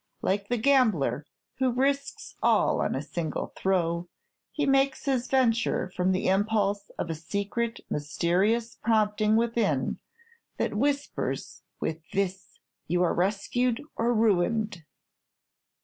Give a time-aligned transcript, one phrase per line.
[0.23, 1.27] Like the gambler,
[1.59, 4.09] who risks all on a single throw,
[4.51, 9.99] he makes his venture from the impulse of a secret mysterious prompting within,
[10.57, 14.83] that whispers, 'With this you are rescued or ruined!'